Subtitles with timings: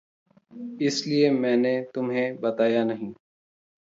[0.81, 3.13] इसीलिये मैंने तुम्हें बताया नहीं।